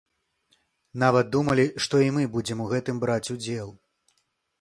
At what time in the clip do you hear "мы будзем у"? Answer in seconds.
2.15-2.67